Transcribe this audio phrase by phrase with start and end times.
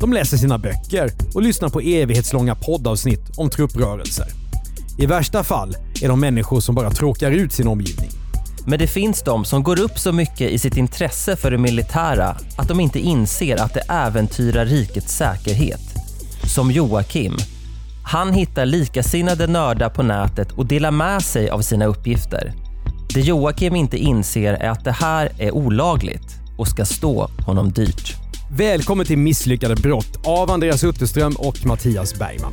[0.00, 4.26] De läser sina böcker och lyssnar på evighetslånga poddavsnitt om trupprörelser.
[4.98, 8.10] I värsta fall är de människor som bara tråkar ut sin omgivning.
[8.66, 12.36] Men det finns de som går upp så mycket i sitt intresse för det militära
[12.56, 15.80] att de inte inser att det äventyrar rikets säkerhet.
[16.54, 17.36] Som Joakim.
[18.04, 22.52] Han hittar likasinnade nördar på nätet och delar med sig av sina uppgifter.
[23.14, 28.25] Det Joakim inte inser är att det här är olagligt och ska stå honom dyrt.
[28.50, 32.52] Välkommen till Misslyckade brott av Andreas Utterström och Mattias Bergman.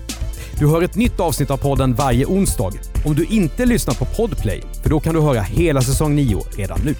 [0.59, 2.71] Du hör ett nytt avsnitt av podden varje onsdag.
[3.05, 6.79] Om du inte lyssnar på Podplay, för då kan du höra hela säsong 9 redan
[6.85, 6.95] nu.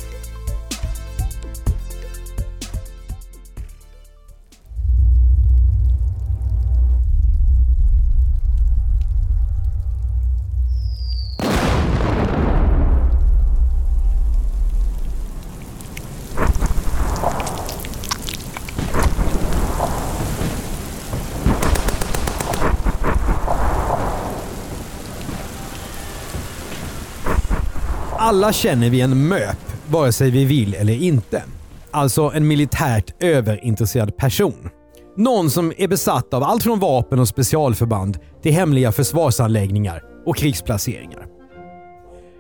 [28.34, 31.44] Alla känner vi en MÖP, vare sig vi vill eller inte.
[31.92, 34.70] Alltså en militärt överintresserad person.
[35.18, 41.26] Någon som är besatt av allt från vapen och specialförband till hemliga försvarsanläggningar och krigsplaceringar.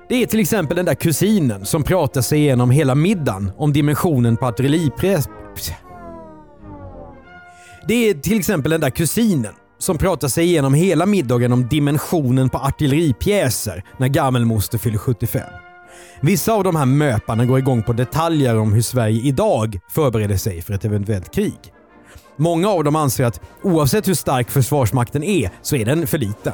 [0.09, 4.37] Det är till exempel den där kusinen som pratar sig igenom hela middagen om dimensionen
[4.37, 5.29] på artilleripjäs...
[7.87, 12.49] Det är till exempel den där kusinen som pratar sig igenom hela middagen om dimensionen
[12.49, 15.43] på artilleripjäser när gammelmoster fyller 75.
[16.21, 20.61] Vissa av de här möparna går igång på detaljer om hur Sverige idag förbereder sig
[20.61, 21.59] för ett eventuellt krig.
[22.35, 26.53] Många av dem anser att oavsett hur stark Försvarsmakten är så är den för liten.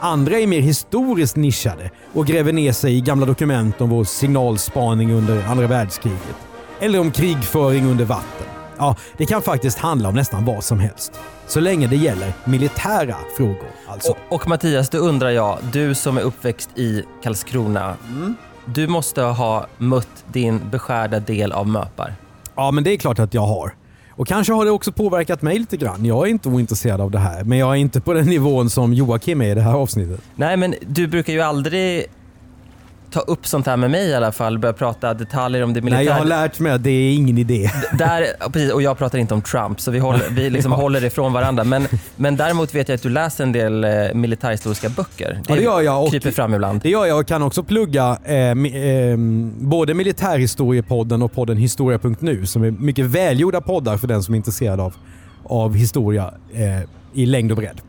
[0.00, 5.12] Andra är mer historiskt nischade och gräver ner sig i gamla dokument om vår signalspaning
[5.12, 6.36] under andra världskriget.
[6.80, 8.46] Eller om krigföring under vatten.
[8.78, 11.12] Ja, det kan faktiskt handla om nästan vad som helst.
[11.46, 14.10] Så länge det gäller militära frågor alltså.
[14.10, 17.96] Och, och Mattias, då undrar jag, du som är uppväxt i Karlskrona.
[18.66, 22.14] Du måste ha mött din beskärda del av möpar.
[22.54, 23.74] Ja, men det är klart att jag har.
[24.10, 26.04] Och kanske har det också påverkat mig lite grann.
[26.04, 28.94] Jag är inte ointresserad av det här, men jag är inte på den nivån som
[28.94, 30.20] Joakim är i det här avsnittet.
[30.36, 32.06] Nej, men du brukar ju aldrig
[33.14, 35.98] ta upp sånt här med mig i alla fall, börja prata detaljer om det militära.
[35.98, 37.70] Nej, jag har lärt mig att det är ingen idé.
[37.98, 40.78] Där, precis, och jag pratar inte om Trump, så vi håller, vi liksom Ja.
[40.78, 41.64] håller ifrån varandra.
[41.64, 45.40] Men, men däremot vet jag att du läser en del eh, militärhistoriska böcker.
[45.48, 46.02] Ja, det gör jag.
[46.04, 46.80] Och kryper fram ibland.
[46.82, 49.16] Det gör jag och kan också plugga eh, eh,
[49.58, 54.80] både Militärhistoriepodden och podden Historia.nu som är mycket välgjorda poddar för den som är intresserad
[54.80, 54.94] av,
[55.44, 57.80] av historia eh, i längd och bredd.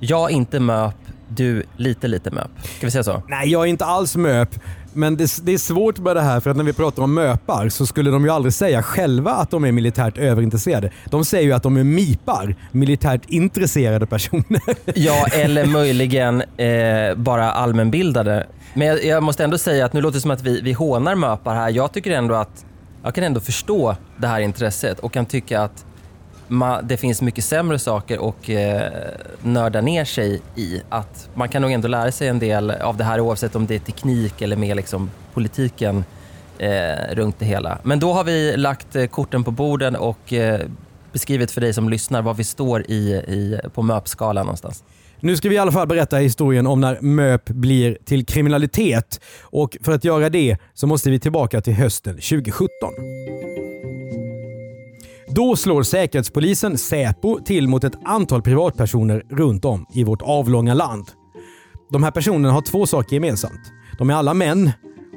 [0.00, 0.94] Jag inte MÖP,
[1.28, 2.50] du lite lite MÖP.
[2.76, 3.22] Ska vi säga så?
[3.28, 4.48] Nej, jag är inte alls MÖP.
[4.96, 7.68] Men det, det är svårt med det här för att när vi pratar om MÖPar
[7.68, 10.90] så skulle de ju aldrig säga själva att de är militärt överintresserade.
[11.10, 14.62] De säger ju att de är MIPar, militärt intresserade personer.
[14.94, 18.46] Ja, eller möjligen eh, bara allmänbildade.
[18.74, 21.14] Men jag, jag måste ändå säga att nu låter det som att vi, vi hånar
[21.14, 21.70] möpar här.
[21.70, 22.64] Jag tycker ändå att
[23.02, 25.84] jag kan ändå förstå det här intresset och kan tycka att
[26.48, 28.82] man, det finns mycket sämre saker att eh,
[29.42, 30.82] nörda ner sig i.
[30.88, 33.74] Att man kan nog ändå lära sig en del av det här oavsett om det
[33.74, 36.04] är teknik eller mer liksom politiken
[36.58, 37.78] eh, runt det hela.
[37.82, 40.60] Men då har vi lagt eh, korten på borden och eh,
[41.12, 44.84] beskrivit för dig som lyssnar var vi står i, i, på MÖP-skalan någonstans.
[45.20, 49.20] Nu ska vi i alla fall berätta historien om när MÖP blir till kriminalitet.
[49.40, 52.68] Och för att göra det så måste vi tillbaka till hösten 2017.
[55.34, 61.10] Då slår Säkerhetspolisen Säpo till mot ett antal privatpersoner runt om i vårt avlånga land.
[61.92, 63.60] De här personerna har två saker gemensamt.
[63.98, 64.70] De är alla män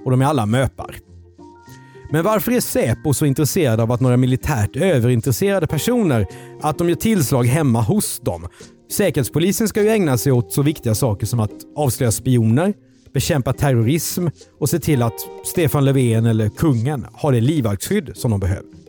[0.05, 0.95] och de är alla möpar.
[2.11, 6.25] Men varför är Säpo så intresserade av att några militärt överintresserade personer
[6.61, 8.47] att de gör tillslag hemma hos dem?
[8.91, 12.73] Säkerhetspolisen ska ju ägna sig åt så viktiga saker som att avslöja spioner,
[13.13, 14.27] bekämpa terrorism
[14.59, 18.86] och se till att Stefan Löfven eller kungen har det livvaktsskydd som de behöver.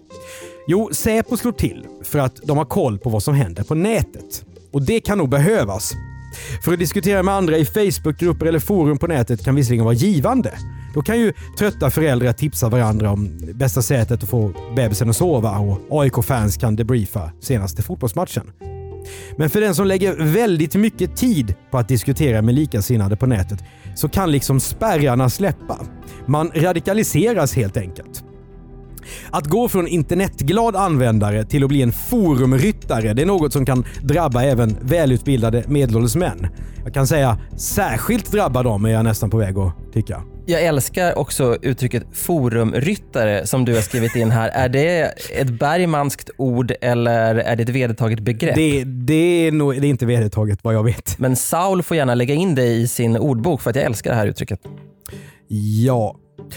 [0.70, 4.44] Jo, Säpo slår till för att de har koll på vad som händer på nätet.
[4.72, 5.92] Och det kan nog behövas.
[6.64, 10.58] För att diskutera med andra i Facebookgrupper eller forum på nätet kan visserligen vara givande.
[10.94, 15.58] Då kan ju trötta föräldrar tipsa varandra om bästa sättet att få bebisen att sova
[15.58, 18.50] och AIK-fans kan debriefa senaste fotbollsmatchen.
[19.36, 23.58] Men för den som lägger väldigt mycket tid på att diskutera med likasinnade på nätet
[23.94, 25.78] så kan liksom spärrarna släppa.
[26.26, 28.24] Man radikaliseras helt enkelt.
[29.30, 33.84] Att gå från internetglad användare till att bli en forumryttare det är något som kan
[34.02, 36.46] drabba även välutbildade medelålders män.
[36.84, 40.22] Jag kan säga särskilt drabba dem är jag nästan på väg att tycka.
[40.46, 44.48] Jag älskar också uttrycket forumryttare som du har skrivit in här.
[44.48, 48.54] Är det ett bergmanskt ord eller är det ett vedertaget begrepp?
[48.54, 51.18] Det, det, är nog, det är inte vedertaget vad jag vet.
[51.18, 54.16] Men Saul får gärna lägga in det i sin ordbok för att jag älskar det
[54.16, 54.60] här uttrycket.
[55.84, 56.16] Ja,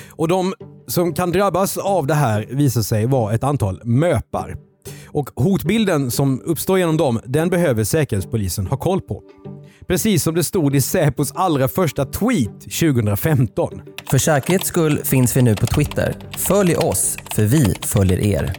[0.09, 0.53] och de
[0.91, 4.55] som kan drabbas av det här visar sig vara ett antal möpar.
[5.07, 9.23] Och hotbilden som uppstår genom dem, den behöver Säkerhetspolisen ha koll på.
[9.87, 13.81] Precis som det stod i Säpos allra första tweet 2015.
[14.09, 16.15] För säkerhets skull finns vi nu på Twitter.
[16.37, 18.53] Följ oss, för vi följer er.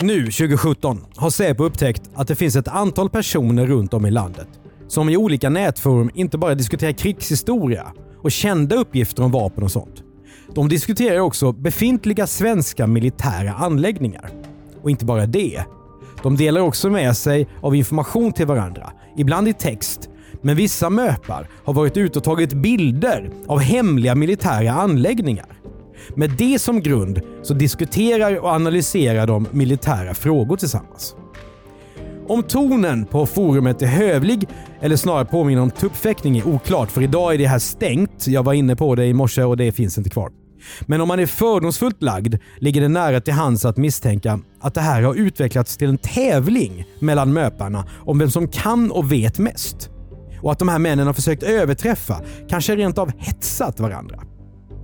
[0.00, 4.48] Nu 2017 har Säpo upptäckt att det finns ett antal personer runt om i landet
[4.88, 7.92] som i olika nätforum inte bara diskuterar krigshistoria
[8.22, 10.02] och kända uppgifter om vapen och sånt.
[10.54, 14.30] De diskuterar också befintliga svenska militära anläggningar.
[14.82, 15.64] Och inte bara det.
[16.22, 20.08] De delar också med sig av information till varandra, ibland i text,
[20.42, 25.46] men vissa möpar har varit ute och tagit bilder av hemliga militära anläggningar.
[26.16, 31.16] Med det som grund så diskuterar och analyserar de militära frågor tillsammans.
[32.28, 34.48] Om tonen på forumet är hövlig,
[34.80, 38.26] eller snarare påminner om tuppfäktning, är oklart för idag är det här stängt.
[38.26, 40.43] Jag var inne på det i morse och det finns inte kvar.
[40.80, 44.80] Men om man är fördomsfullt lagd ligger det nära till hands att misstänka att det
[44.80, 49.90] här har utvecklats till en tävling mellan möparna om vem som kan och vet mest.
[50.42, 54.20] Och att de här männen har försökt överträffa, kanske rent av hetsat varandra.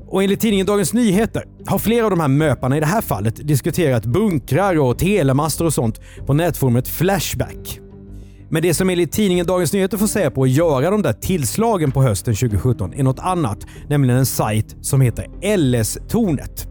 [0.07, 3.49] Och enligt tidningen Dagens Nyheter har flera av de här möparna i det här fallet
[3.49, 7.81] diskuterat bunkrar och telemaster och sånt på nätforumet Flashback.
[8.53, 11.93] Men det som enligt tidningen Dagens Nyheter får säga på att göra de där tillslagen
[11.93, 15.27] på hösten 2017 är något annat, nämligen en sajt som heter
[15.57, 16.67] LS-tornet.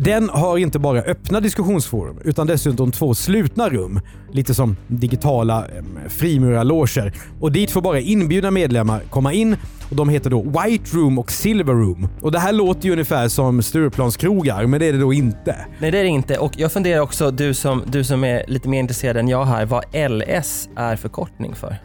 [0.00, 4.00] Den har inte bara öppna diskussionsforum utan dessutom två slutna rum,
[4.32, 7.12] lite som digitala eh, frimurarloger.
[7.40, 9.56] Och dit får bara inbjudna medlemmar komma in
[9.90, 12.08] och de heter då White Room och Silver Room.
[12.22, 15.56] Och det här låter ju ungefär som Stureplanskrogar, men det är det då inte.
[15.78, 18.68] Nej det är det inte och jag funderar också, du som, du som är lite
[18.68, 21.76] mer intresserad än jag här, vad LS är förkortning för?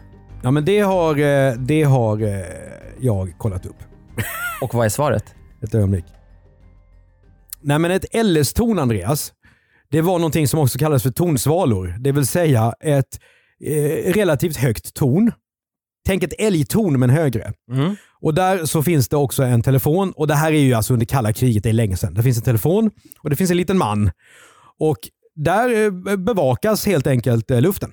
[0.42, 2.44] Ja men det har, eh, det har eh,
[3.00, 3.78] jag kollat upp.
[4.60, 5.24] Och vad är svaret?
[5.62, 6.04] Ett ögonblick.
[7.64, 9.32] Nej men ett LS-torn Andreas,
[9.90, 11.94] det var någonting som också kallas för tonsvalor.
[11.98, 13.20] Det vill säga ett
[13.64, 15.32] eh, relativt högt torn.
[16.06, 17.52] Tänk ett älgtorn men högre.
[17.72, 17.96] Mm.
[18.20, 21.06] Och där så finns det också en telefon och det här är ju alltså under
[21.06, 22.14] kalla kriget, det är länge sedan.
[22.14, 22.90] Det finns en telefon
[23.20, 24.10] och det finns en liten man.
[24.78, 24.98] Och
[25.34, 27.92] där eh, bevakas helt enkelt eh, luften.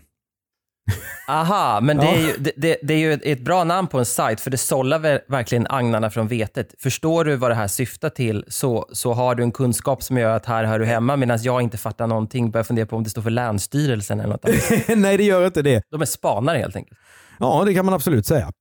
[1.27, 3.99] Aha, men det är ju, det, det, det är ju ett, ett bra namn på
[3.99, 6.75] en sajt för det sållar ver- verkligen agnarna från vetet.
[6.79, 10.35] Förstår du vad det här syftar till så, så har du en kunskap som gör
[10.35, 12.51] att här hör du hemma medan jag inte fattar någonting.
[12.51, 14.87] Börjar fundera på om det står för Länsstyrelsen eller något annat.
[14.97, 15.81] Nej, det gör inte det.
[15.91, 16.99] De är spanare helt enkelt.
[17.39, 18.51] Ja, det kan man absolut säga.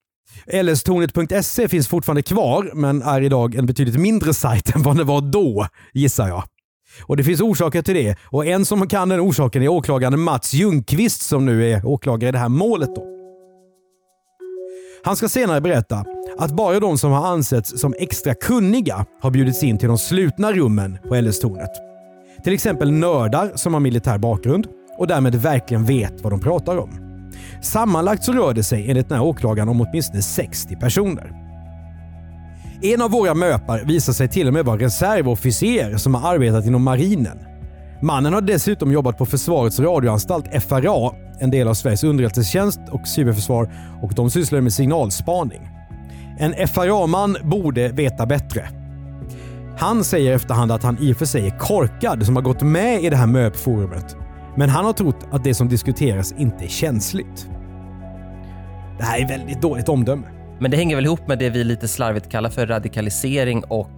[0.62, 5.20] LStornet.se finns fortfarande kvar, men är idag en betydligt mindre sajt än vad det var
[5.20, 6.44] då, gissar jag.
[7.02, 10.54] Och Det finns orsaker till det och en som kan den orsaken är åklagaren Mats
[10.54, 12.94] Ljungqvist som nu är åklagare i det här målet.
[12.94, 13.04] Då.
[15.04, 16.04] Han ska senare berätta
[16.38, 20.52] att bara de som har ansetts som extra kunniga har bjudits in till de slutna
[20.52, 21.70] rummen på LS-tornet.
[22.44, 24.66] Till exempel nördar som har militär bakgrund
[24.98, 26.90] och därmed verkligen vet vad de pratar om.
[27.62, 31.39] Sammanlagt så rör det sig enligt den här åklagaren om åtminstone 60 personer.
[32.82, 36.82] En av våra möpar visar sig till och med vara reservofficer som har arbetat inom
[36.82, 37.38] marinen.
[38.02, 41.10] Mannen har dessutom jobbat på Försvarets radioanstalt FRA,
[41.40, 43.72] en del av Sveriges underrättelsetjänst och cyberförsvar
[44.02, 45.68] och de sysslar med signalspaning.
[46.38, 48.68] En FRA-man borde veta bättre.
[49.78, 52.62] Han säger i efterhand att han i och för sig är korkad som har gått
[52.62, 54.16] med i det här MÖP-forumet.
[54.56, 57.48] Men han har trott att det som diskuteras inte är känsligt.
[58.98, 60.39] Det här är väldigt dåligt omdöme.
[60.60, 63.90] Men det hänger väl ihop med det vi lite slarvigt kallar för radikalisering och,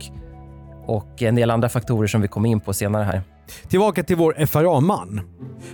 [0.87, 3.23] och en del andra faktorer som vi kommer in på senare här.
[3.69, 5.21] Tillbaka till vår FRA-man.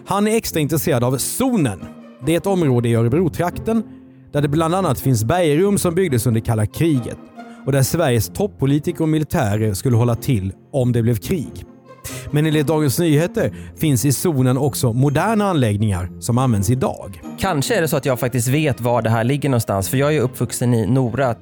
[0.07, 1.81] Han är extra intresserad av zonen.
[2.27, 3.83] Det är ett område i Örebro-trakten
[4.33, 7.19] där det bland annat finns bergrum som byggdes under kalla kriget
[7.67, 11.65] och där Sveriges toppolitiker och militärer skulle hålla till om det blev krig.
[12.31, 17.21] Men enligt Dagens Nyheter finns i zonen också moderna anläggningar som används idag.
[17.39, 20.17] Kanske är det så att jag faktiskt vet var det här ligger någonstans, för jag
[20.17, 21.35] är uppvuxen i Nora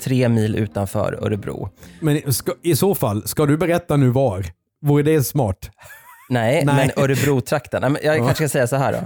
[0.00, 1.68] tre mil utanför Örebro.
[2.00, 4.44] Men ska, i så fall, ska du berätta nu var?
[4.86, 5.70] Vore det smart?
[6.28, 6.74] Nej, Nej.
[6.96, 7.96] men Örebro-trakten.
[8.02, 8.24] Jag Ja.
[8.24, 8.98] kanske ska säga så här då.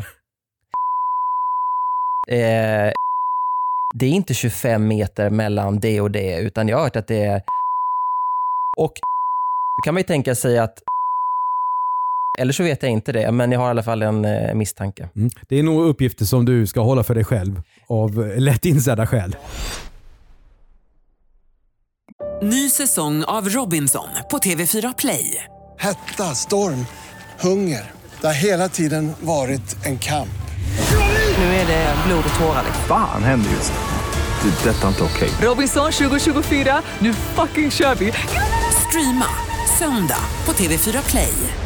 [2.35, 2.92] Eh,
[3.94, 7.25] det är inte 25 meter mellan det och det, utan jag har hört att det
[7.25, 7.42] är...
[8.76, 8.92] Och
[9.76, 10.78] då kan man ju tänka sig att...
[12.38, 15.09] Eller så vet jag inte det, men jag har i alla fall en eh, misstanke.
[15.16, 15.31] Mm.
[15.49, 19.07] Det är nog uppgifter som du ska hålla för dig själv av eh, lätt insedda
[19.07, 19.37] skäl.
[22.43, 25.45] Ny säsong av Robinson på TV4 Play.
[25.78, 26.87] Hetta, storm,
[27.40, 27.90] hunger.
[28.21, 30.28] Det har hela tiden varit en kamp.
[31.38, 32.64] Nu är det blod och tårar.
[32.88, 34.50] Fan händer just nu.
[34.50, 34.71] Det.
[34.71, 35.31] är Detta är inte okej.
[35.43, 38.12] Robinson 2024, nu fucking kör vi!
[38.88, 39.28] Streama
[39.78, 41.65] söndag på TV4 Play.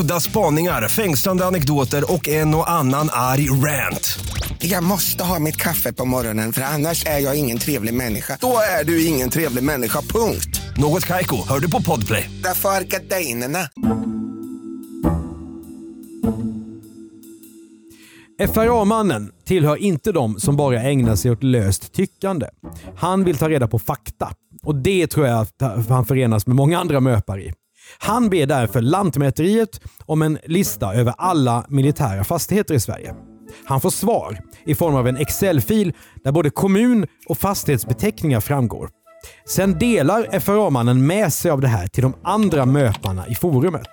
[0.00, 4.18] Udda spaningar, fängslande anekdoter och en och annan arg rant.
[4.58, 8.38] Jag måste ha mitt kaffe på morgonen för annars är jag ingen trevlig människa.
[8.40, 10.60] Då är du ingen trevlig människa, punkt.
[10.76, 12.30] Något Kaiko, hör du på Podplay.
[12.42, 13.58] Därför är gardinerna.
[18.54, 22.46] FRA-mannen tillhör inte de som bara ägnar sig åt löst tyckande.
[22.96, 24.32] Han vill ta reda på fakta
[24.62, 27.52] och det tror jag att han förenas med många andra möpare i.
[27.98, 33.14] Han ber därför Lantmäteriet om en lista över alla militära fastigheter i Sverige.
[33.64, 35.92] Han får svar i form av en Excel-fil
[36.24, 38.90] där både kommun och fastighetsbeteckningar framgår.
[39.48, 43.88] Sen delar FRA-mannen med sig av det här till de andra möparna i forumet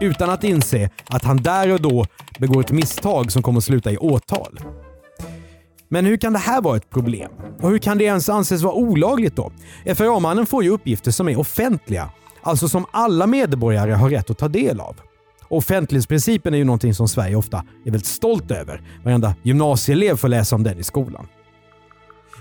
[0.00, 2.06] utan att inse att han där och då
[2.38, 4.60] begår ett misstag som kommer att sluta i åtal.
[5.88, 7.30] Men hur kan det här vara ett problem?
[7.60, 9.52] Och hur kan det ens anses vara olagligt då?
[9.94, 12.10] FRA-mannen får ju uppgifter som är offentliga,
[12.42, 14.96] alltså som alla medborgare har rätt att ta del av.
[15.48, 18.82] Offentlighetsprincipen är ju någonting som Sverige ofta är väldigt stolt över.
[19.04, 21.26] Varenda gymnasieelev får läsa om den i skolan.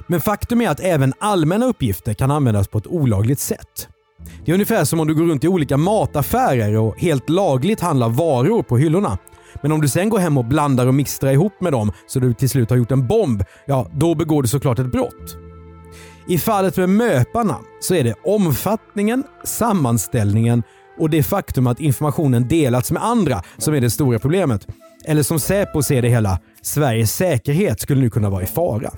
[0.08, 3.88] Men faktum är att även allmänna uppgifter kan användas på ett olagligt sätt.
[4.46, 8.10] Det är ungefär som om du går runt i olika mataffärer och helt lagligt handlar
[8.10, 9.18] varor på hyllorna.
[9.62, 12.34] Men om du sen går hem och blandar och mixtrar ihop med dem så du
[12.34, 15.47] till slut har gjort en bomb, ja då begår du såklart ett brott.
[16.30, 20.64] I fallet med möparna så är det omfattningen, sammanställningen
[21.00, 24.68] och det faktum att informationen delats med andra som är det stora problemet.
[25.06, 28.92] Eller som Säpo ser det hela, Sveriges säkerhet skulle nu kunna vara i fara.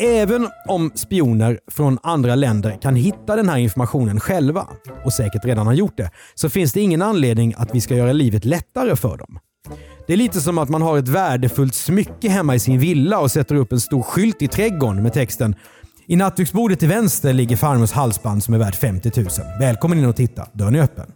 [0.00, 4.66] Även om spioner från andra länder kan hitta den här informationen själva,
[5.04, 8.12] och säkert redan har gjort det, så finns det ingen anledning att vi ska göra
[8.12, 9.38] livet lättare för dem.
[10.06, 13.30] Det är lite som att man har ett värdefullt smycke hemma i sin villa och
[13.30, 15.54] sätter upp en stor skylt i trädgården med texten
[16.06, 19.28] “I nattduksbordet till vänster ligger farmors halsband som är värt 50 000.
[19.60, 21.12] Välkommen in och titta, dörren är öppen.”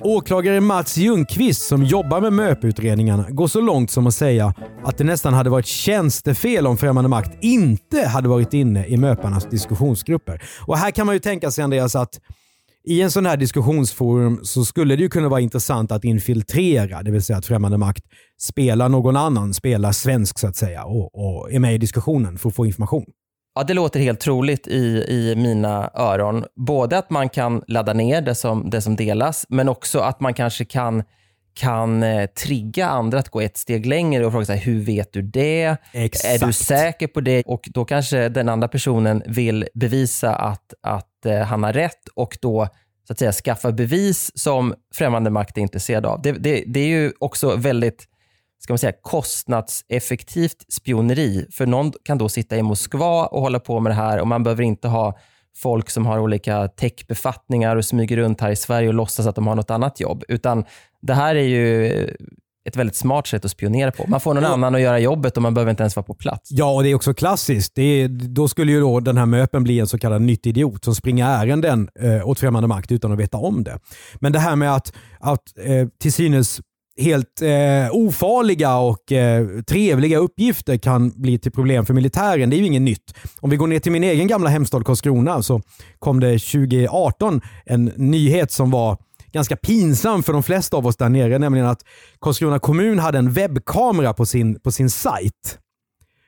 [0.00, 4.54] Åklagare Mats Ljungqvist som jobbar med MÖP-utredningarna går så långt som att säga
[4.84, 9.44] att det nästan hade varit tjänstefel om främmande makt inte hade varit inne i MÖParnas
[9.50, 10.42] diskussionsgrupper.
[10.66, 12.20] Och här kan man ju tänka sig Andreas att
[12.84, 17.10] i en sån här diskussionsforum så skulle det ju kunna vara intressant att infiltrera, det
[17.10, 18.04] vill säga att främmande makt
[18.40, 22.48] spelar någon annan, spelar svensk så att säga och, och är med i diskussionen för
[22.48, 23.06] att få information.
[23.56, 26.44] Ja, det låter helt troligt i, i mina öron.
[26.56, 30.34] Både att man kan ladda ner det som, det som delas, men också att man
[30.34, 31.02] kanske kan,
[31.54, 35.22] kan eh, trigga andra att gå ett steg längre och fråga sig, hur vet du
[35.22, 35.76] det?
[35.92, 36.42] Exakt.
[36.42, 37.42] Är du säker på det?
[37.46, 42.38] Och då kanske den andra personen vill bevisa att, att eh, han har rätt och
[42.40, 42.68] då
[43.06, 46.22] så att säga skaffa bevis som främmande makt är intresserad av.
[46.22, 48.08] Det, det, det är ju också väldigt
[48.58, 51.46] ska man säga, kostnadseffektivt spioneri.
[51.52, 54.42] För någon kan då sitta i Moskva och hålla på med det här och man
[54.42, 55.18] behöver inte ha
[55.56, 59.46] folk som har olika techbefattningar och smyger runt här i Sverige och låtsas att de
[59.46, 60.24] har något annat jobb.
[60.28, 60.64] Utan
[61.02, 61.86] det här är ju
[62.66, 64.04] ett väldigt smart sätt att spionera på.
[64.08, 66.50] Man får någon annan att göra jobbet och man behöver inte ens vara på plats.
[66.52, 67.74] Ja, och det är också klassiskt.
[67.74, 70.84] Det är, då skulle ju då den här möpen bli en så kallad nyttig idiot
[70.84, 73.78] som springer ärenden eh, åt främmande makt utan att veta om det.
[74.20, 76.60] Men det här med att, att eh, till synes
[77.00, 82.50] helt eh, ofarliga och eh, trevliga uppgifter kan bli till problem för militären.
[82.50, 83.14] Det är ju inget nytt.
[83.40, 85.60] Om vi går ner till min egen gamla hemstad Karlskrona så
[85.98, 88.98] kom det 2018 en nyhet som var
[89.32, 91.80] ganska pinsam för de flesta av oss där nere, nämligen att
[92.20, 95.58] Karlskrona kommun hade en webbkamera på sin, på sin sajt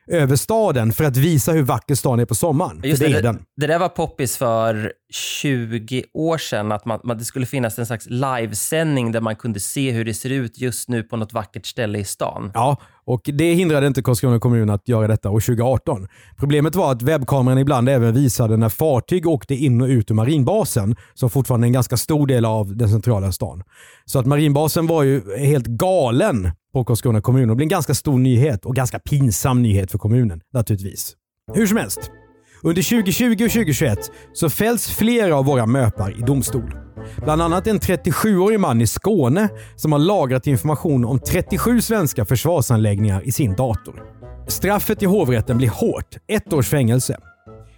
[0.09, 2.81] över staden för att visa hur vacker stan är på sommaren.
[2.83, 3.39] Just för det, det, är den.
[3.57, 7.85] det där var poppis för 20 år sedan, att man, man, det skulle finnas en
[7.85, 11.65] slags livesändning där man kunde se hur det ser ut just nu på något vackert
[11.65, 12.51] ställe i stan.
[12.53, 16.07] Ja, och det hindrade inte Karlskrona kommun att göra detta år 2018.
[16.37, 20.95] Problemet var att webbkameran ibland även visade när fartyg åkte in och ut ur marinbasen,
[21.13, 23.63] som fortfarande är en ganska stor del av den centrala stan.
[24.05, 28.19] Så att marinbasen var ju helt galen på Karlskrona kommun och blir en ganska stor
[28.19, 31.15] nyhet och ganska pinsam nyhet för kommunen naturligtvis.
[31.53, 32.11] Hur som helst.
[32.63, 33.99] Under 2020 och 2021
[34.33, 36.73] så fälls flera av våra möpar i domstol.
[37.23, 43.21] Bland annat en 37-årig man i Skåne som har lagrat information om 37 svenska försvarsanläggningar
[43.27, 44.03] i sin dator.
[44.47, 47.17] Straffet i hovrätten blir hårt, ett års fängelse.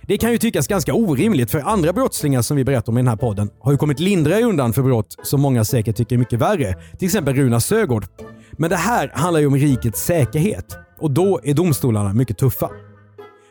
[0.07, 3.07] Det kan ju tyckas ganska orimligt för andra brottslingar som vi berättar om i den
[3.07, 6.39] här podden har ju kommit lindrigare undan för brott som många säkert tycker är mycket
[6.39, 6.75] värre.
[6.99, 8.05] Till exempel Runa Sögaard.
[8.51, 12.69] Men det här handlar ju om rikets säkerhet och då är domstolarna mycket tuffa.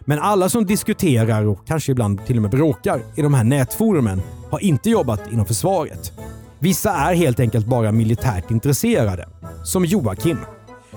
[0.01, 4.23] Men alla som diskuterar och kanske ibland till och med bråkar i de här nätforumen
[4.51, 6.13] har inte jobbat inom försvaret.
[6.59, 9.29] Vissa är helt enkelt bara militärt intresserade.
[9.65, 10.39] Som Joakim.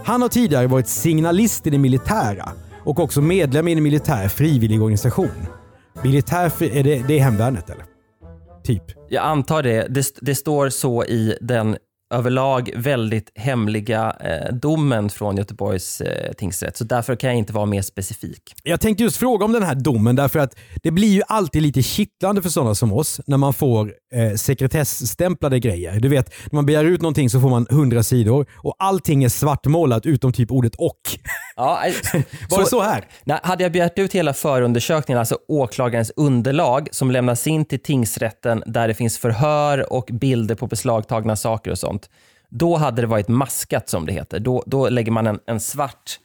[0.03, 2.51] Han har tidigare varit signalist i det militära
[2.83, 5.29] och också medlem i en militär frivilligorganisation.
[6.03, 7.85] Militär, fri- är det, det är hemvärnet eller?
[8.63, 8.83] Typ.
[9.09, 9.87] Jag antar det.
[9.89, 11.77] Det, det står så i den
[12.13, 17.65] överlag väldigt hemliga eh, domen från Göteborgs eh, tingsrätt, så därför kan jag inte vara
[17.65, 18.55] mer specifik.
[18.63, 21.83] Jag tänkte just fråga om den här domen därför att det blir ju alltid lite
[21.83, 25.99] kittlande för sådana som oss när man får eh, sekretessstämplade grejer.
[25.99, 29.29] Du vet, när man begär ut någonting så får man 100 sidor och allting är
[29.29, 30.99] svartmålat utom typ ordet och.
[31.55, 31.79] Ja,
[32.49, 33.05] Var det så här?
[33.23, 38.63] Nej, hade jag begärt ut hela förundersökningen, alltså åklagarens underlag som lämnas in till tingsrätten
[38.65, 42.02] där det finns förhör och bilder på beslagtagna saker och sånt,
[42.49, 44.39] då hade det varit maskat som det heter.
[44.39, 46.19] Då, då lägger man en, en svart,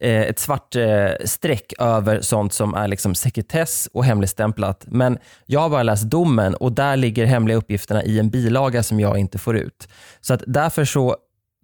[0.00, 4.84] eh, ett svart eh, streck över sånt som är liksom sekretess och hemligstämplat.
[4.86, 9.00] Men jag har bara läst domen och där ligger hemliga uppgifterna i en bilaga som
[9.00, 9.88] jag inte får ut.
[10.20, 11.16] Så att därför så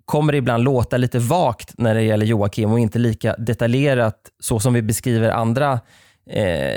[0.04, 4.60] kommer det ibland låta lite vagt när det gäller Joakim och inte lika detaljerat så
[4.60, 5.80] som vi beskriver andra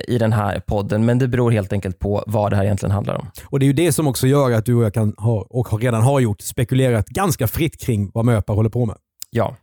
[0.07, 1.05] i den här podden.
[1.05, 3.27] Men det beror helt enkelt på vad det här egentligen handlar om.
[3.45, 5.67] Och Det är ju det som också gör att du och jag kan ha, och
[5.67, 8.95] har- redan har gjort, spekulerat ganska fritt kring vad möpar håller på med.
[9.29, 9.55] Ja.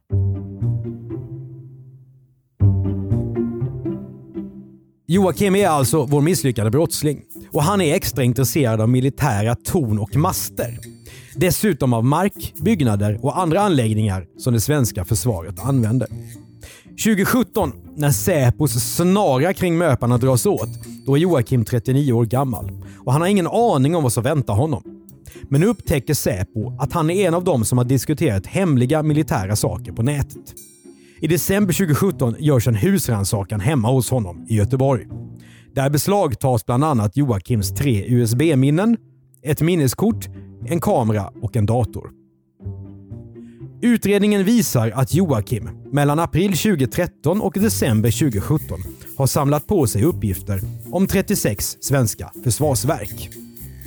[5.07, 10.17] Joakim är alltså vår misslyckade brottsling och han är extra intresserad av militära torn och
[10.17, 10.79] master.
[11.37, 16.09] Dessutom av mark, byggnader och andra anläggningar som det svenska försvaret använder.
[17.05, 20.69] 2017, när Säpos snara kring möparna dras åt,
[21.07, 22.71] då är Joakim 39 år gammal
[23.05, 24.83] och han har ingen aning om vad som väntar honom.
[25.49, 29.57] Men nu upptäcker Säpo att han är en av dem som har diskuterat hemliga militära
[29.57, 30.55] saker på nätet.
[31.21, 35.07] I december 2017 görs en husrannsakan hemma hos honom i Göteborg.
[35.75, 38.97] Där beslagtas bland annat Joakims tre USB-minnen,
[39.43, 40.29] ett minneskort,
[40.67, 42.18] en kamera och en dator.
[43.81, 48.81] Utredningen visar att Joakim mellan april 2013 och december 2017
[49.17, 50.61] har samlat på sig uppgifter
[50.91, 53.31] om 36 svenska försvarsverk.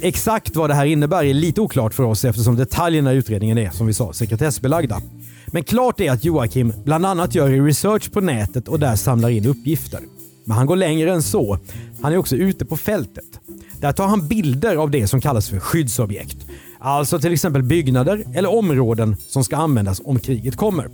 [0.01, 3.69] Exakt vad det här innebär är lite oklart för oss eftersom detaljerna i utredningen är,
[3.69, 5.01] som vi sa, sekretessbelagda.
[5.47, 9.45] Men klart är att Joakim bland annat gör research på nätet och där samlar in
[9.45, 9.99] uppgifter.
[10.45, 11.57] Men han går längre än så.
[12.01, 13.39] Han är också ute på fältet.
[13.79, 16.37] Där tar han bilder av det som kallas för skyddsobjekt.
[16.81, 20.89] Alltså till exempel byggnader eller områden som ska användas om kriget kommer.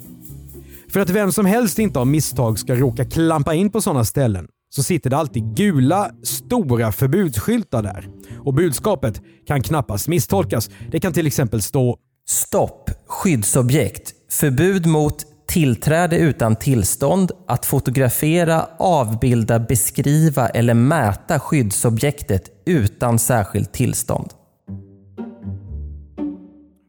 [0.89, 4.47] För att vem som helst inte av misstag ska råka klampa in på sådana ställen
[4.69, 8.07] så sitter det alltid gula, stora förbudsskyltar där.
[8.45, 10.69] Och budskapet kan knappast misstolkas.
[10.91, 11.97] Det kan till exempel stå
[12.27, 12.89] Stopp.
[13.07, 14.13] Skyddsobjekt.
[14.31, 24.33] Förbud mot tillträde utan tillstånd, att fotografera, avbilda, beskriva eller mäta skyddsobjektet utan särskilt tillstånd.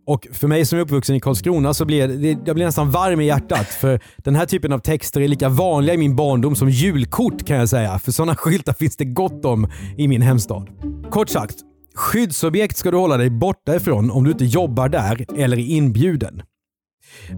[0.08, 3.20] Och för mig som är uppvuxen i Karlskrona så blir det, jag blir nästan varm
[3.20, 3.66] i hjärtat.
[3.66, 7.56] För den här typen av texter är lika vanliga i min barndom som julkort kan
[7.56, 7.98] jag säga.
[7.98, 10.68] För sådana skyltar finns det gott om i min hemstad.
[11.10, 11.56] Kort sagt,
[11.94, 16.42] skyddsobjekt ska du hålla dig borta ifrån om du inte jobbar där eller är inbjuden.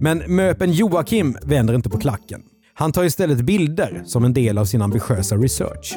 [0.01, 2.41] Men möpen Joakim vänder inte på klacken.
[2.75, 5.95] Han tar istället bilder som en del av sin ambitiösa research.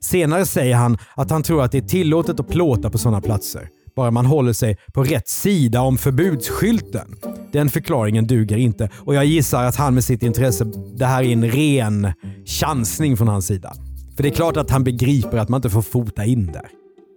[0.00, 3.68] Senare säger han att han tror att det är tillåtet att plåta på sådana platser,
[3.96, 7.16] bara man håller sig på rätt sida om förbudsskylten.
[7.52, 11.32] Den förklaringen duger inte och jag gissar att han med sitt intresse, det här är
[11.32, 12.12] en ren
[12.46, 13.72] chansning från hans sida.
[14.16, 16.68] För det är klart att han begriper att man inte får fota in där.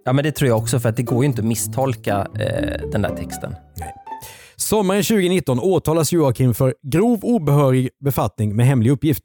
[0.04, 2.90] Ja, men det tror jag också för att det går ju inte att misstolka eh,
[2.92, 3.54] den där texten.
[4.56, 9.24] Sommaren 2019 åtalas Joakim för grov obehörig befattning med hemlig uppgift.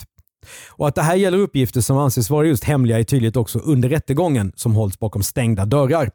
[0.69, 3.89] Och att det här gäller uppgifter som anses vara just hemliga är tydligt också under
[3.89, 6.09] rättegången som hålls bakom stängda dörrar.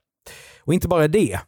[0.66, 1.40] Och inte bara det.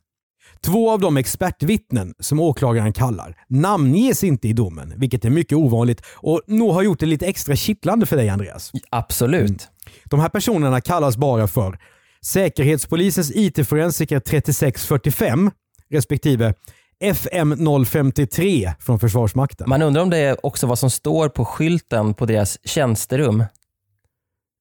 [0.60, 6.02] Två av de expertvittnen som åklagaren kallar namnges inte i domen, vilket är mycket ovanligt
[6.14, 8.72] och nog har gjort det lite extra kittlande för dig Andreas.
[8.90, 9.68] Absolut.
[10.04, 11.78] De här personerna kallas bara för
[12.24, 15.50] Säkerhetspolisens IT-forensiker 3645
[15.90, 16.54] respektive
[17.00, 19.68] FM 053 från Försvarsmakten.
[19.68, 23.44] Man undrar om det är också vad som står på skylten på deras tjänsterum.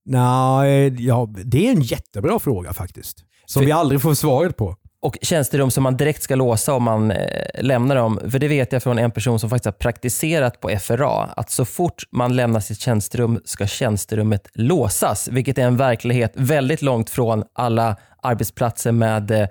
[0.05, 3.23] Nej, ja, det är en jättebra fråga faktiskt.
[3.49, 4.75] Som För- vi aldrig får svaret på.
[5.01, 8.19] Och tjänsterum som man direkt ska låsa om man eh, lämnar dem.
[8.29, 11.23] För det vet jag från en person som faktiskt har praktiserat på FRA.
[11.23, 15.27] Att så fort man lämnar sitt tjänsterum ska tjänsterummet låsas.
[15.27, 19.47] Vilket är en verklighet väldigt långt från alla arbetsplatser med eh,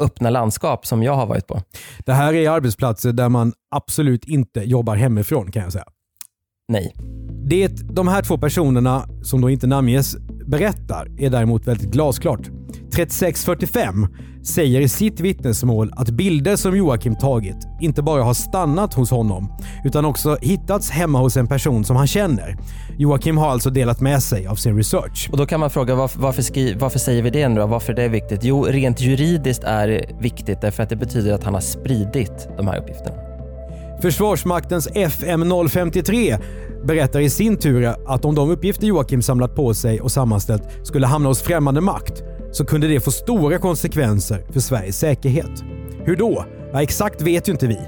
[0.00, 1.62] öppna landskap som jag har varit på.
[1.98, 5.84] Det här är arbetsplatser där man absolut inte jobbar hemifrån kan jag säga.
[6.70, 6.94] Nej.
[7.44, 12.50] Det de här två personerna, som då inte namnges, berättar är däremot väldigt glasklart.
[12.92, 14.06] 3645
[14.42, 19.52] säger i sitt vittnesmål att bilder som Joakim tagit inte bara har stannat hos honom
[19.84, 22.56] utan också hittats hemma hos en person som han känner.
[22.98, 25.28] Joakim har alltså delat med sig av sin research.
[25.32, 27.66] Och Då kan man fråga varför, varför, skri, varför säger vi det nu?
[27.66, 28.44] Varför det är viktigt?
[28.44, 32.66] Jo, rent juridiskt är det viktigt därför att det betyder att han har spridit de
[32.66, 33.29] här uppgifterna.
[34.02, 36.38] Försvarsmaktens FM 053
[36.84, 41.06] berättar i sin tur att om de uppgifter Joakim samlat på sig och sammanställt skulle
[41.06, 45.50] hamna hos främmande makt så kunde det få stora konsekvenser för Sveriges säkerhet.
[46.04, 46.44] Hur då?
[46.72, 47.78] Ja, exakt vet ju inte vi.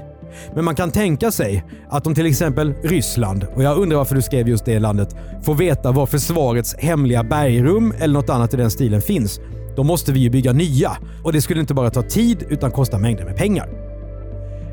[0.55, 4.21] Men man kan tänka sig att om till exempel Ryssland, och jag undrar varför du
[4.21, 8.71] skrev just det landet, får veta var försvarets hemliga bergrum eller något annat i den
[8.71, 9.39] stilen finns,
[9.75, 10.91] då måste vi ju bygga nya.
[11.23, 13.82] Och det skulle inte bara ta tid utan kosta mängder med pengar.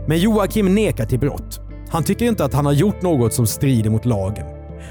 [0.07, 1.61] Men Joakim nekar till brott.
[1.91, 4.47] Han tycker inte att han har gjort något som strider mot lagen.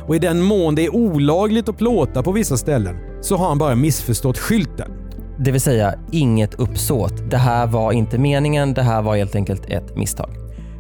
[0.08, 3.58] Och i den mån det är olagligt att plåta på vissa ställen så har han
[3.58, 4.92] bara missförstått skylten.
[5.40, 7.30] Det vill säga inget uppsåt.
[7.32, 10.30] Det här var inte meningen, det här var helt enkelt ett misstag.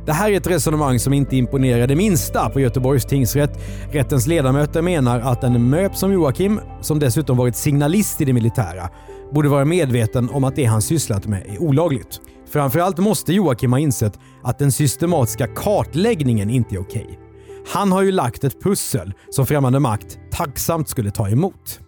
[0.05, 3.59] Det här är ett resonemang som inte imponerar det minsta på Göteborgs tingsrätt.
[3.91, 8.89] Rättens ledamöter menar att en MÖP som Joakim, som dessutom varit signalist i det militära,
[9.33, 12.21] borde vara medveten om att det han sysslat med är olagligt.
[12.49, 17.19] Framförallt måste Joakim ha insett att den systematiska kartläggningen inte är okej.
[17.67, 21.79] Han har ju lagt ett pussel som främmande makt tacksamt skulle ta emot.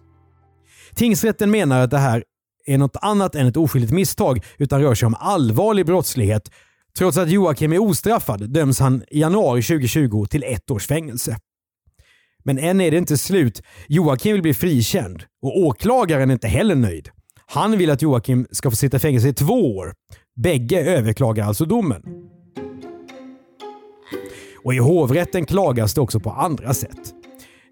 [0.94, 2.24] Tingsrätten menar att det här
[2.66, 6.50] är något annat än ett oskyldigt misstag utan rör sig om allvarlig brottslighet.
[6.98, 11.36] Trots att Joakim är ostraffad döms han i januari 2020 till ett års fängelse.
[12.44, 13.62] Men än är det inte slut.
[13.88, 17.08] Joakim vill bli frikänd och åklagaren är inte heller nöjd.
[17.54, 19.94] Han vill att Joakim ska få sitta i fängelse i två år.
[20.36, 22.02] Bägge överklagar alltså domen.
[24.64, 26.98] Och i hovrätten klagas det också på andra sätt.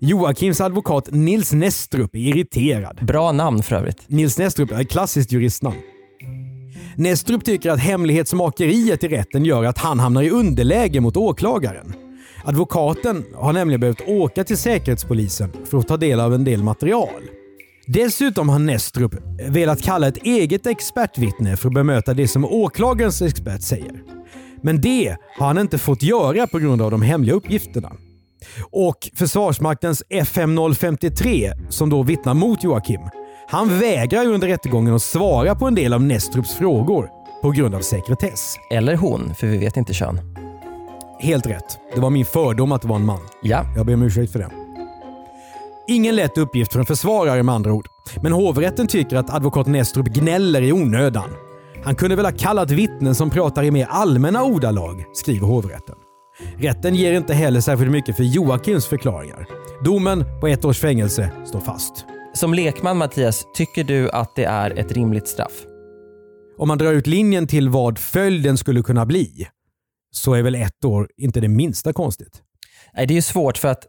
[0.01, 2.99] Joakims advokat Nils Nestrup är irriterad.
[3.07, 4.09] Bra namn för övrigt.
[4.09, 5.77] Nils Nestrup är ett klassiskt juristnamn.
[6.97, 11.93] Nestrup tycker att hemlighetsmakeriet i rätten gör att han hamnar i underläge mot åklagaren.
[12.45, 17.40] Advokaten har nämligen behövt åka till Säkerhetspolisen för att ta del av en del material.
[17.93, 19.15] Dessutom har Nestrup
[19.49, 24.03] velat kalla ett eget expertvittne för att bemöta det som åklagarens expert säger.
[24.63, 27.93] Men det har han inte fått göra på grund av de hemliga uppgifterna.
[28.71, 33.01] Och Försvarsmaktens FM 053, som då vittnar mot Joakim,
[33.49, 37.09] han vägrar under rättegången att svara på en del av Nestrups frågor
[37.43, 38.57] på grund av sekretess.
[38.73, 40.21] Eller hon, för vi vet inte kön.
[41.21, 41.79] Helt rätt.
[41.95, 43.21] Det var min fördom att det var en man.
[43.43, 43.65] Ja.
[43.77, 44.60] Jag ber om ursäkt för det.
[45.91, 47.87] Ingen lätt uppgift för en försvarare med andra ord.
[48.23, 51.31] Men hovrätten tycker att advokat Nestrup gnäller i onödan.
[51.85, 55.95] Han kunde väl ha kallat vittnen som pratar i mer allmänna ordalag, skriver hovrätten.
[56.57, 59.47] Rätten ger inte heller särskilt mycket för Joakims förklaringar.
[59.85, 62.05] Domen på ett års fängelse står fast.
[62.35, 65.65] Som lekman Mattias, tycker du att det är ett rimligt straff?
[66.59, 69.47] Om man drar ut linjen till vad följden skulle kunna bli
[70.11, 72.43] så är väl ett år inte det minsta konstigt.
[72.97, 73.87] Nej, det är ju svårt för att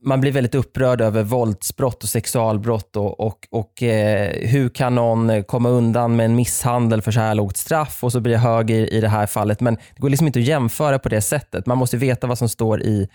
[0.00, 5.44] man blir väldigt upprörd över våldsbrott och sexualbrott och, och, och eh, hur kan någon
[5.44, 8.70] komma undan med en misshandel för så här lågt straff och så blir jag hög
[8.70, 9.60] i, i det här fallet.
[9.60, 11.66] Men det går liksom inte att jämföra på det sättet.
[11.66, 13.08] Man måste veta vad som står i,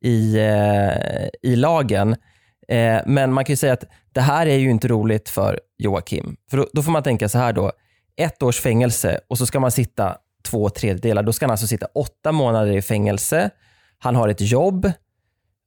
[0.00, 2.16] i, eh, i lagen.
[2.68, 6.36] Eh, men man kan ju säga att det här är ju inte roligt för Joakim.
[6.50, 7.72] För då, då får man tänka så här då.
[8.16, 11.22] Ett års fängelse och så ska man sitta två tredjedelar.
[11.22, 13.50] Då ska han alltså sitta åtta månader i fängelse.
[13.98, 14.92] Han har ett jobb.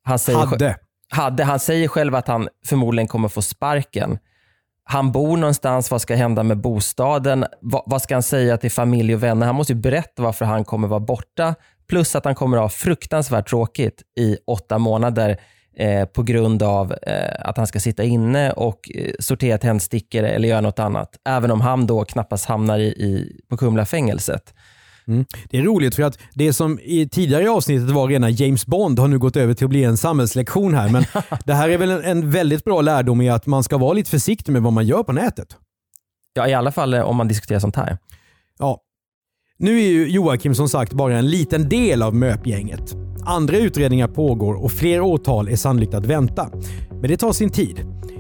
[0.04, 0.76] Han säger, Hade.
[1.10, 1.44] hade.
[1.44, 4.18] Han säger själv att han förmodligen kommer få sparken.
[4.86, 7.46] Han bor någonstans, vad ska hända med bostaden?
[7.62, 9.46] Va, vad ska han säga till familj och vänner?
[9.46, 11.56] Han måste ju berätta varför han kommer vara borta.
[11.90, 15.38] Plus att han kommer ha fruktansvärt tråkigt i åtta månader
[15.78, 20.48] eh, på grund av eh, att han ska sitta inne och eh, sortera tändstickor eller
[20.48, 21.18] göra något annat.
[21.30, 24.54] Även om han då knappast hamnar i, i, på Kumlafängelset.
[25.08, 25.26] Mm.
[25.50, 29.08] Det är roligt för att det som i tidigare avsnittet var rena James Bond har
[29.08, 30.90] nu gått över till att bli en samhällslektion här.
[30.90, 31.06] Men
[31.46, 34.10] det här är väl en, en väldigt bra lärdom i att man ska vara lite
[34.10, 35.58] försiktig med vad man gör på nätet.
[36.34, 37.98] Ja, i alla fall eh, om man diskuterar sånt här.
[38.60, 38.80] Ja.
[39.58, 43.03] Nu är ju Joakim som sagt bara en liten del av MÖP-gänget.
[43.26, 46.50] Andra utredningar pågår och fler åtal är sannolikt att vänta.
[46.90, 47.80] Men det tar sin tid.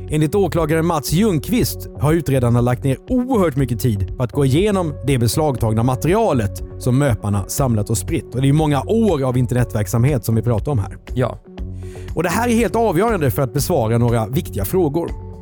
[0.09, 4.93] Enligt åklagaren Mats Ljungqvist har utredarna lagt ner oerhört mycket tid på att gå igenom
[5.07, 8.35] det beslagtagna materialet som möparna samlat och spritt.
[8.35, 10.97] Och det är många år av internetverksamhet som vi pratar om här.
[11.15, 11.39] Ja.
[12.15, 15.32] Och Det här är helt avgörande för att besvara några viktiga frågor.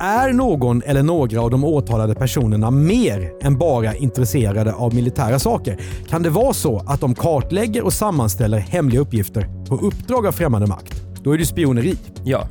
[0.00, 5.80] Är någon eller några av de åtalade personerna mer än bara intresserade av militära saker?
[6.08, 10.66] Kan det vara så att de kartlägger och sammanställer hemliga uppgifter på uppdrag av främmande
[10.66, 11.02] makt?
[11.22, 11.96] Då är det spioneri.
[12.24, 12.48] Ja.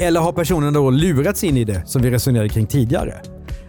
[0.00, 3.14] Eller har personerna då lurats in i det som vi resonerade kring tidigare?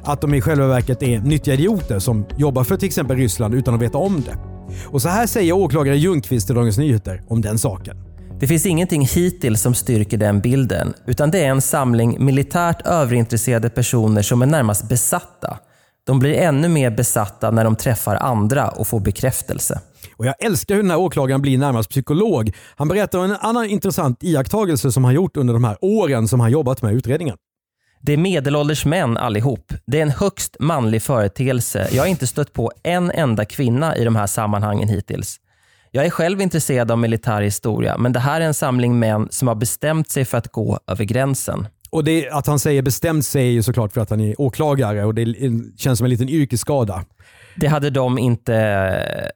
[0.04, 3.74] Att de i själva verket är nyttiga idioter som jobbar för till exempel Ryssland utan
[3.74, 4.38] att veta om det.
[4.86, 8.05] Och så här säger åklagare Ljungqvist till Dagens Nyheter om den saken.
[8.40, 13.70] Det finns ingenting hittills som styrker den bilden, utan det är en samling militärt överintresserade
[13.70, 15.60] personer som är närmast besatta.
[16.06, 19.82] De blir ännu mer besatta när de träffar andra och får bekräftelse.
[20.16, 22.56] Och Jag älskar hur den här åklagaren blir närmast psykolog.
[22.76, 26.40] Han berättar om en annan intressant iakttagelse som han gjort under de här åren som
[26.40, 27.38] han jobbat med utredningen.
[28.02, 29.74] Det är medelålders män allihop.
[29.88, 31.90] Det är en högst manlig företeelse.
[31.92, 35.40] Jag har inte stött på en enda kvinna i de här sammanhangen hittills.
[35.96, 39.48] Jag är själv intresserad av militär historia, men det här är en samling män som
[39.48, 41.68] har bestämt sig för att gå över gränsen.
[41.90, 45.06] Och det, Att han säger bestämt sig är ju såklart för att han är åklagare
[45.06, 45.36] och det
[45.78, 47.06] känns som en liten yrkesskada.
[47.56, 49.32] Det hade de inte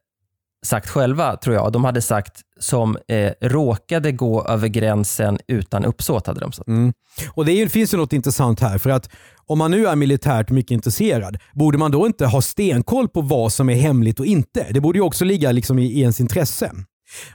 [0.65, 1.71] sagt själva, tror jag.
[1.71, 6.27] De hade sagt som eh, råkade gå över gränsen utan uppsåt.
[6.27, 6.67] hade de sagt.
[6.67, 6.93] Mm.
[7.33, 8.77] Och Det är, finns ju något intressant här.
[8.77, 9.09] för att
[9.49, 13.53] om man nu är militärt mycket intresserad, borde man då inte ha stenkoll på vad
[13.53, 14.65] som är hemligt och inte?
[14.69, 16.71] Det borde ju också ligga liksom i, i ens intresse.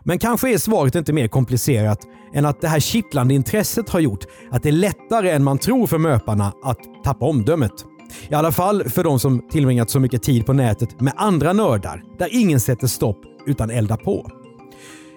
[0.04, 1.98] Men kanske är svaret inte mer komplicerat
[2.34, 5.86] än att det här kittlande intresset har gjort att det är lättare än man tror
[5.86, 7.72] för möparna att tappa omdömet.
[8.28, 12.02] I alla fall för de som tillbringat så mycket tid på nätet med andra nördar,
[12.18, 14.43] där ingen sätter stopp utan eldar på.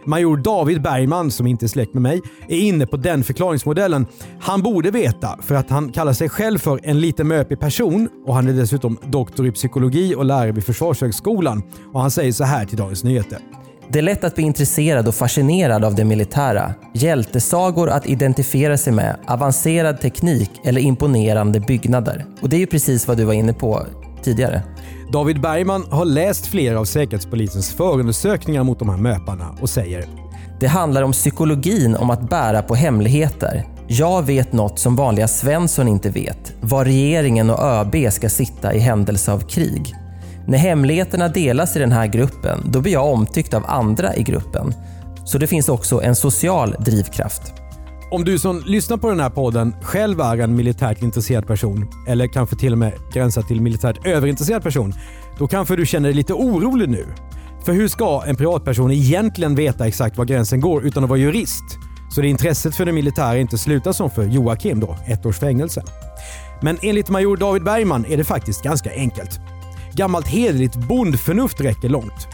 [0.08, 4.06] Major David Bergman, som inte är släkt med mig, är inne på den förklaringsmodellen.
[4.40, 8.36] Han borde veta för att han kallar sig själv för en lite möpig person och
[8.36, 11.64] han är dessutom doktor i psykologi och lärare vid Försvarshögskolan.
[11.94, 13.40] Och han säger så här till Dagens Nyheter.
[13.90, 16.74] Det är lätt att bli intresserad och fascinerad av det militära.
[16.94, 22.26] Hjältesagor att identifiera sig med, avancerad teknik eller imponerande byggnader.
[22.42, 23.86] Och det är ju precis vad du var inne på
[24.24, 24.62] tidigare.
[25.12, 30.06] David Bergman har läst flera av Säkerhetspolisens förundersökningar mot de här möparna och säger
[30.60, 33.66] Det handlar om psykologin om att bära på hemligheter.
[33.88, 36.54] Jag vet något som vanliga Svensson inte vet.
[36.62, 39.96] Var regeringen och ÖB ska sitta i händelse av krig.
[40.48, 44.74] När hemligheterna delas i den här gruppen, då blir jag omtyckt av andra i gruppen.
[45.26, 47.54] Så det finns också en social drivkraft.
[48.12, 52.28] Om du som lyssnar på den här podden själv är en militärt intresserad person, eller
[52.28, 54.94] kanske till och med gränsar till militärt överintresserad person,
[55.38, 57.06] då kanske du känner dig lite orolig nu.
[57.66, 61.64] För hur ska en privatperson egentligen veta exakt var gränsen går utan att vara jurist?
[62.12, 65.84] Så det intresset för det militära inte slutar som för Joakim då, ett års fängelse.
[66.62, 69.40] Men enligt major David Bergman är det faktiskt ganska enkelt.
[69.94, 72.28] Gammalt hederligt bondförnuft räcker långt.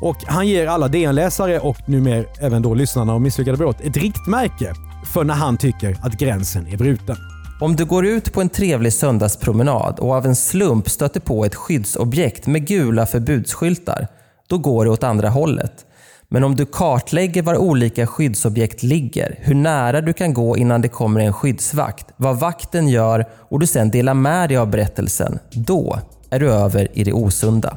[0.00, 4.74] Och Han ger alla DN-läsare och numera även då lyssnarna av misslyckade brott ett riktmärke
[5.04, 7.16] för när han tycker att gränsen är bruten.
[7.60, 11.54] Om du går ut på en trevlig söndagspromenad och av en slump stöter på ett
[11.54, 14.08] skyddsobjekt med gula förbudsskyltar,
[14.48, 15.86] då går det åt andra hållet.
[16.28, 20.88] Men om du kartlägger var olika skyddsobjekt ligger, hur nära du kan gå innan det
[20.88, 25.98] kommer en skyddsvakt, vad vakten gör och du sedan delar med dig av berättelsen, då
[26.30, 27.76] är du över i det osunda.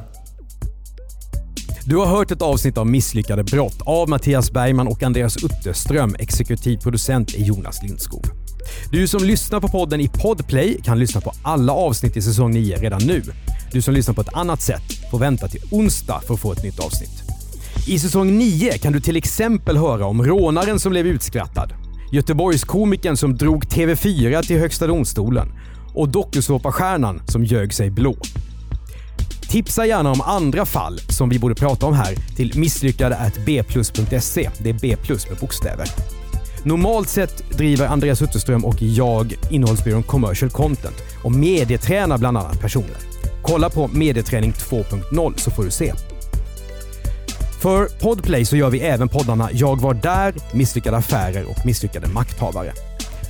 [1.86, 6.16] Du har hört ett avsnitt av Misslyckade brott av Mattias Bergman och Andreas Utterström.
[6.18, 8.24] Exekutiv producent är Jonas Lindskog.
[8.90, 12.76] Du som lyssnar på podden i Podplay kan lyssna på alla avsnitt i säsong 9
[12.76, 13.22] redan nu.
[13.72, 16.62] Du som lyssnar på ett annat sätt får vänta till onsdag för att få ett
[16.62, 17.22] nytt avsnitt.
[17.86, 21.72] I säsong 9 kan du till exempel höra om rånaren som blev utskrattad,
[22.12, 25.48] Göteborgskomikern som drog TV4 till Högsta domstolen
[25.94, 28.16] och dokusåpastjärnan som ljög sig blå.
[29.48, 34.50] Tipsa gärna om andra fall som vi borde prata om här till misslyckade.bplus.se.
[34.58, 35.88] Det är B plus med bokstäver.
[36.64, 42.96] Normalt sett driver Andreas Utterström och jag innehållsbyrån Commercial Content och medietränar bland annat personer.
[43.42, 45.92] Kolla på Medieträning 2.0 så får du se.
[47.60, 52.72] För Podplay så gör vi även poddarna Jag var där, Misslyckade affärer och Misslyckade makthavare.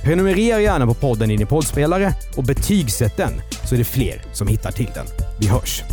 [0.03, 4.47] Prenumerera gärna på podden i din poddspelare och betygsätt den så är det fler som
[4.47, 5.05] hittar till den.
[5.39, 5.83] Vi hörs!